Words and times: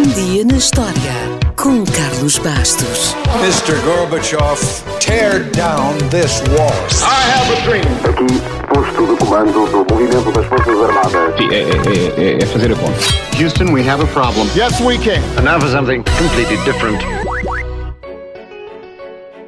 Um 0.00 0.02
dia 0.14 0.46
na 0.46 0.56
história 0.56 0.94
com 1.56 1.84
Carlos 1.84 2.38
Bastos. 2.38 3.14
Mr. 3.42 3.78
Gorbachev, 3.84 4.58
tear 4.98 5.44
down 5.50 5.92
this 6.08 6.40
wall. 6.56 6.72
I 7.02 7.30
have 7.30 7.52
a 7.52 7.60
dream. 7.66 7.84
Aqui, 8.08 8.40
posto 8.72 9.06
de 9.06 9.16
comando 9.22 9.52
do 9.66 9.94
movimento 9.94 10.32
das 10.32 10.46
Forças 10.46 10.74
Armadas. 10.80 11.36
Sim, 11.36 11.48
é, 11.50 11.60
é- 11.60 12.30
é- 12.38 12.42
é 12.42 12.46
fazer 12.46 12.72
a 12.72 12.76
conta. 12.76 12.98
Houston, 13.38 13.74
we 13.74 13.86
have 13.86 14.02
a 14.02 14.06
problem. 14.06 14.48
Yes, 14.56 14.80
we 14.80 14.96
can. 14.96 15.20
And 15.38 15.42
now 15.42 15.60
for 15.60 15.68
something 15.68 16.02
completely 16.18 16.56
different. 16.64 17.02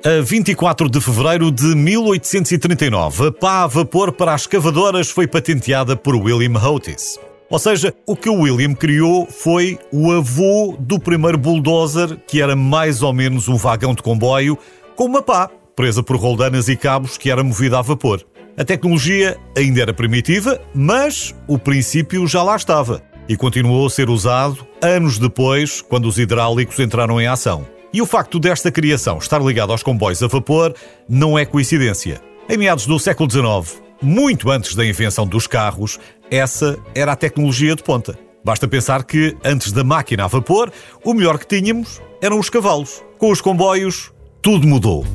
A 0.05 0.21
24 0.23 0.91
de 0.91 1.01
fevereiro 1.01 1.51
de 1.51 1.75
1839, 1.75 3.29
a 3.29 3.33
pá 3.33 3.63
a 3.63 3.67
vapor 3.67 4.13
para 4.13 4.35
as 4.35 4.47
cavadoras 4.47 5.09
foi 5.09 5.27
patenteada 5.27 5.97
por 5.97 6.15
William 6.15 6.59
Otis. 6.63 7.19
Ou 7.53 7.59
seja, 7.59 7.95
o 8.07 8.17
que 8.17 8.31
o 8.31 8.41
William 8.41 8.73
criou 8.73 9.27
foi 9.27 9.79
o 9.93 10.11
avô 10.11 10.75
do 10.79 10.99
primeiro 10.99 11.37
bulldozer, 11.37 12.17
que 12.27 12.41
era 12.41 12.57
mais 12.57 13.03
ou 13.03 13.13
menos 13.13 13.47
um 13.47 13.57
vagão 13.57 13.95
de 13.95 14.03
comboio, 14.03 14.57
com 14.97 15.05
uma 15.05 15.21
pá 15.21 15.51
presa 15.77 16.03
por 16.03 16.17
roldanas 16.17 16.69
e 16.69 16.77
cabos 16.79 17.19
que 17.19 17.31
era 17.31 17.45
movida 17.45 17.79
a 17.79 17.83
vapor. 17.83 18.25
A 18.57 18.65
tecnologia 18.65 19.37
ainda 19.55 19.83
era 19.83 19.93
primitiva, 19.93 20.59
mas 20.75 21.35
o 21.47 21.59
princípio 21.59 22.27
já 22.27 22.43
lá 22.43 22.57
estava 22.57 23.03
e 23.29 23.37
continuou 23.37 23.87
a 23.87 23.91
ser 23.91 24.09
usado 24.09 24.67
anos 24.83 25.19
depois, 25.19 25.83
quando 25.83 26.07
os 26.09 26.19
hidráulicos 26.19 26.81
entraram 26.81 27.21
em 27.21 27.27
ação. 27.27 27.67
E 27.93 28.01
o 28.01 28.07
facto 28.07 28.39
desta 28.39 28.73
criação 28.73 29.19
estar 29.19 29.43
ligado 29.43 29.73
aos 29.73 29.83
comboios 29.83 30.23
a 30.23 30.27
vapor 30.27 30.75
não 31.07 31.39
é 31.39 31.45
coincidência. 31.45 32.19
Em 32.49 32.57
meados 32.57 32.87
do 32.87 32.99
século 32.99 33.31
XIX, 33.31 33.83
muito 34.03 34.51
antes 34.51 34.75
da 34.75 34.85
invenção 34.85 35.27
dos 35.27 35.47
carros, 35.47 35.99
essa 36.31 36.79
era 36.95 37.13
a 37.13 37.17
tecnologia 37.17 37.77
de 37.77 37.83
ponta. 37.83 38.19
Basta 38.45 38.67
pensar 38.67 39.05
que, 39.05 39.37
antes 39.45 39.71
da 39.71 39.85
máquina 39.85 40.25
a 40.25 40.27
vapor, 40.27 40.73
o 41.05 41.15
melhor 41.15 41.39
que 41.39 41.47
tínhamos 41.47 42.01
eram 42.21 42.39
os 42.39 42.51
cavalos. 42.51 43.03
Com 43.19 43.31
os 43.31 43.41
comboios, 43.41 44.11
tudo 44.41 44.67
mudou. 44.67 45.07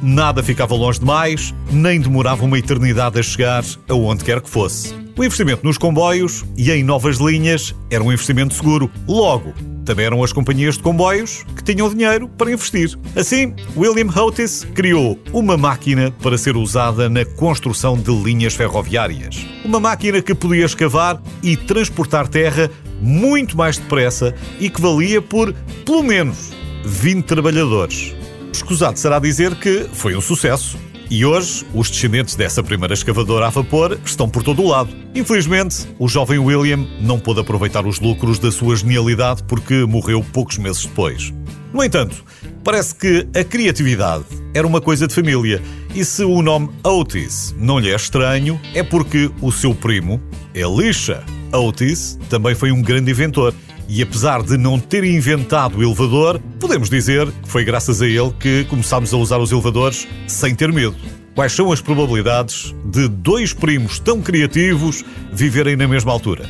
Nada 0.00 0.42
ficava 0.42 0.74
longe 0.74 1.00
demais, 1.00 1.54
nem 1.70 2.00
demorava 2.00 2.44
uma 2.44 2.58
eternidade 2.58 3.18
a 3.18 3.22
chegar 3.22 3.64
aonde 3.88 4.24
quer 4.24 4.40
que 4.40 4.48
fosse. 4.48 4.94
O 5.16 5.24
investimento 5.24 5.64
nos 5.64 5.76
comboios 5.76 6.44
e 6.56 6.70
em 6.70 6.82
novas 6.82 7.18
linhas 7.18 7.74
era 7.90 8.02
um 8.02 8.12
investimento 8.12 8.54
seguro. 8.54 8.90
Logo, 9.06 9.52
também 9.84 10.06
eram 10.06 10.22
as 10.22 10.32
companhias 10.32 10.76
de 10.76 10.82
comboios 10.82 11.44
que 11.56 11.62
tinham 11.62 11.88
dinheiro 11.88 12.28
para 12.28 12.50
investir. 12.52 12.98
Assim, 13.16 13.54
William 13.76 14.08
Otis 14.16 14.66
criou 14.74 15.18
uma 15.32 15.56
máquina 15.56 16.10
para 16.22 16.38
ser 16.38 16.56
usada 16.56 17.08
na 17.08 17.24
construção 17.24 17.96
de 17.96 18.10
linhas 18.10 18.54
ferroviárias. 18.54 19.46
Uma 19.64 19.80
máquina 19.80 20.22
que 20.22 20.34
podia 20.34 20.64
escavar 20.64 21.20
e 21.42 21.56
transportar 21.56 22.28
terra 22.28 22.70
muito 23.00 23.56
mais 23.56 23.78
depressa 23.78 24.34
e 24.60 24.70
que 24.70 24.80
valia 24.80 25.20
por, 25.20 25.52
pelo 25.84 26.02
menos, 26.02 26.52
20 26.84 27.24
trabalhadores. 27.24 28.14
Escusado 28.52 28.98
será 28.98 29.18
dizer 29.18 29.54
que 29.56 29.88
foi 29.92 30.14
um 30.16 30.20
sucesso. 30.20 30.78
E 31.10 31.24
hoje, 31.24 31.64
os 31.74 31.90
descendentes 31.90 32.34
dessa 32.34 32.62
primeira 32.62 32.94
escavadora 32.94 33.46
a 33.46 33.50
vapor 33.50 33.98
estão 34.04 34.28
por 34.28 34.42
todo 34.42 34.62
o 34.62 34.68
lado. 34.68 34.90
Infelizmente, 35.14 35.86
o 35.98 36.08
jovem 36.08 36.38
William 36.38 36.86
não 37.00 37.18
pôde 37.18 37.40
aproveitar 37.40 37.86
os 37.86 38.00
lucros 38.00 38.38
da 38.38 38.50
sua 38.50 38.76
genialidade 38.76 39.42
porque 39.44 39.84
morreu 39.84 40.24
poucos 40.32 40.58
meses 40.58 40.86
depois. 40.86 41.32
No 41.72 41.82
entanto, 41.82 42.24
parece 42.64 42.94
que 42.94 43.26
a 43.38 43.44
criatividade 43.44 44.24
era 44.54 44.66
uma 44.66 44.80
coisa 44.80 45.06
de 45.06 45.14
família 45.14 45.62
e 45.94 46.04
se 46.04 46.24
o 46.24 46.42
nome 46.42 46.70
Otis 46.84 47.54
não 47.58 47.78
lhe 47.78 47.90
é 47.90 47.96
estranho, 47.96 48.60
é 48.74 48.82
porque 48.82 49.30
o 49.40 49.50
seu 49.52 49.74
primo, 49.74 50.20
Elisha 50.54 51.24
Otis, 51.52 52.18
também 52.28 52.54
foi 52.54 52.72
um 52.72 52.82
grande 52.82 53.10
inventor. 53.10 53.54
E 53.88 54.02
apesar 54.02 54.42
de 54.42 54.56
não 54.56 54.78
ter 54.78 55.04
inventado 55.04 55.78
o 55.78 55.82
elevador, 55.82 56.40
podemos 56.58 56.88
dizer 56.88 57.30
que 57.30 57.48
foi 57.48 57.64
graças 57.64 58.00
a 58.00 58.06
ele 58.06 58.32
que 58.38 58.64
começámos 58.64 59.12
a 59.12 59.16
usar 59.16 59.38
os 59.38 59.52
elevadores 59.52 60.08
sem 60.26 60.54
ter 60.54 60.72
medo. 60.72 60.96
Quais 61.34 61.52
são 61.52 61.72
as 61.72 61.80
probabilidades 61.80 62.74
de 62.84 63.08
dois 63.08 63.52
primos 63.52 63.98
tão 63.98 64.20
criativos 64.20 65.04
viverem 65.32 65.76
na 65.76 65.88
mesma 65.88 66.12
altura? 66.12 66.48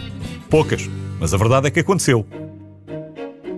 Poucas, 0.51 0.89
mas 1.19 1.33
a 1.33 1.37
verdade 1.37 1.69
é 1.69 1.71
que 1.71 1.81
aconteceu. 1.81 2.27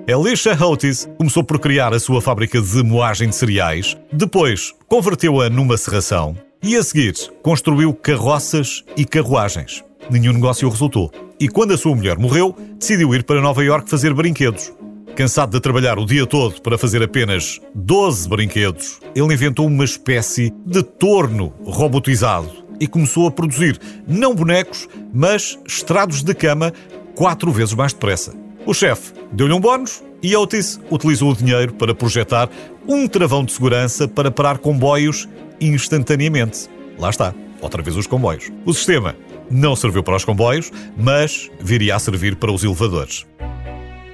Elisha 0.07 0.53
Otis 0.63 1.09
começou 1.17 1.43
por 1.43 1.59
criar 1.59 1.95
a 1.95 1.99
sua 1.99 2.21
fábrica 2.21 2.61
de 2.61 2.83
moagem 2.83 3.31
de 3.31 3.35
cereais, 3.35 3.97
depois 4.13 4.75
converteu-a 4.87 5.49
numa 5.49 5.79
serração 5.79 6.37
e 6.63 6.77
a 6.77 6.83
seguir 6.83 7.15
construiu 7.43 7.95
carroças 7.95 8.85
e 8.97 9.07
carruagens. 9.07 9.83
Nenhum 10.11 10.35
negócio 10.35 10.69
resultou. 10.69 11.11
E 11.45 11.49
quando 11.51 11.75
a 11.75 11.77
sua 11.77 11.95
mulher 11.95 12.17
morreu, 12.19 12.57
decidiu 12.79 13.15
ir 13.15 13.23
para 13.23 13.39
Nova 13.39 13.63
Iorque 13.63 13.91
fazer 13.91 14.15
brinquedos. 14.15 14.73
Cansado 15.15 15.51
de 15.51 15.61
trabalhar 15.61 15.99
o 15.99 16.07
dia 16.07 16.27
todo 16.27 16.59
para 16.63 16.79
fazer 16.79 17.03
apenas 17.03 17.61
12 17.75 18.27
brinquedos, 18.31 18.99
ele 19.15 19.35
inventou 19.35 19.67
uma 19.67 19.85
espécie 19.85 20.55
de 20.65 20.83
torno 20.83 21.53
robotizado 21.63 22.51
e 22.81 22.87
começou 22.87 23.27
a 23.27 23.31
produzir 23.31 23.79
não 24.09 24.35
bonecos, 24.35 24.89
mas 25.13 25.59
estrados 25.69 26.23
de 26.23 26.35
cama 26.35 26.73
quatro 27.15 27.53
vezes 27.53 27.75
mais 27.75 27.93
depressa. 27.93 28.33
O 28.65 28.73
chefe 28.73 29.13
deu-lhe 29.31 29.53
um 29.53 29.61
bónus 29.61 30.03
e 30.23 30.35
Otis 30.35 30.81
utilizou 30.91 31.33
o 31.33 31.37
dinheiro 31.37 31.75
para 31.75 31.95
projetar 31.95 32.49
um 32.89 33.07
travão 33.07 33.45
de 33.45 33.53
segurança 33.53 34.09
para 34.09 34.31
parar 34.31 34.57
comboios 34.57 35.29
instantaneamente. 35.61 36.71
Lá 36.99 37.11
está, 37.11 37.35
outra 37.61 37.83
vez 37.83 37.99
os 37.99 38.07
comboios. 38.07 38.51
O 38.65 38.73
sistema 38.73 39.15
não 39.51 39.77
serviu 39.77 40.03
para 40.03 40.17
os 40.17 40.25
comboios, 40.25 40.71
mas 40.97 41.51
viria 41.61 41.97
a 41.97 41.99
servir 41.99 42.37
para 42.37 42.53
os 42.53 42.65
elevadores. 42.65 43.27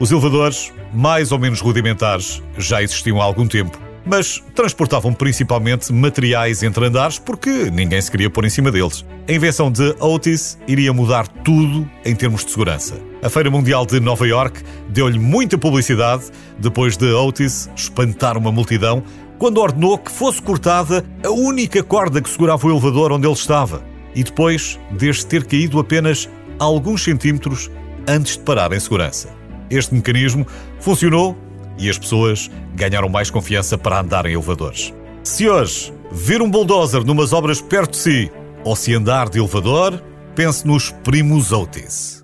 Os 0.01 0.11
elevadores, 0.11 0.73
mais 0.95 1.31
ou 1.31 1.39
menos 1.39 1.61
rudimentares, 1.61 2.43
já 2.57 2.83
existiam 2.83 3.21
há 3.21 3.25
algum 3.25 3.47
tempo, 3.47 3.79
mas 4.05 4.43
transportavam 4.55 5.13
principalmente 5.13 5.93
materiais 5.93 6.63
entre 6.63 6.87
andares 6.87 7.19
porque 7.19 7.71
ninguém 7.71 8.01
se 8.01 8.11
queria 8.11 8.31
pôr 8.31 8.45
em 8.47 8.49
cima 8.49 8.71
deles. 8.71 9.05
A 9.29 9.33
invenção 9.33 9.71
de 9.71 9.95
Otis 10.01 10.59
iria 10.67 10.93
mudar 10.93 11.29
tudo 11.29 11.89
em 12.05 12.15
termos 12.15 12.45
de 12.45 12.51
segurança. 12.51 12.99
A 13.23 13.29
Feira 13.29 13.51
Mundial 13.51 13.85
de 13.85 14.01
Nova 14.01 14.27
York 14.27 14.63
deu-lhe 14.89 15.19
muita 15.19 15.59
publicidade 15.59 16.25
depois 16.59 16.97
de 16.97 17.13
Otis 17.13 17.69
espantar 17.77 18.39
uma 18.39 18.51
multidão 18.51 19.03
quando 19.39 19.59
ordenou 19.59 19.99
que 19.99 20.11
fosse 20.11 20.41
cortada 20.41 21.05
a 21.23 21.31
única 21.31 21.83
corda 21.83 22.21
que 22.21 22.31
segurava 22.31 22.67
o 22.67 22.71
elevador 22.71 23.13
onde 23.13 23.27
ele 23.27 23.35
estava 23.35 23.90
e 24.15 24.23
depois 24.25 24.79
deste 24.91 25.27
ter 25.27 25.45
caído 25.45 25.79
apenas 25.79 26.29
alguns 26.59 27.03
centímetros 27.03 27.71
antes 28.07 28.37
de 28.37 28.43
parar 28.43 28.73
em 28.73 28.81
segurança. 28.81 29.29
Este 29.71 29.95
mecanismo 29.95 30.47
funcionou 30.81 31.37
e 31.79 31.89
as 31.89 31.99
pessoas 31.99 32.51
ganharam 32.75 33.09
mais 33.09 33.31
confiança 33.31 33.79
para 33.79 34.01
andar 34.01 34.27
em 34.27 34.33
elevadores. 34.33 34.93
Se 35.23 35.49
hoje 35.49 35.93
ver 36.11 36.43
um 36.43 36.51
bulldozer 36.51 37.05
numas 37.05 37.33
obras 37.33 37.61
perto 37.61 37.93
de 37.93 37.97
si 37.99 38.33
ou 38.65 38.75
se 38.75 38.95
andar 38.95 39.29
de 39.29 39.39
elevador, 39.39 40.03
pense 40.35 40.67
nos 40.67 40.91
primos 40.91 41.53
Otis. 41.53 42.20